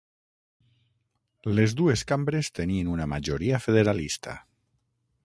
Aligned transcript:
Les 1.59 1.75
dues 1.81 2.03
cambres 2.13 2.51
tenien 2.61 2.89
una 2.97 3.07
majoria 3.15 3.61
federalista. 3.67 4.35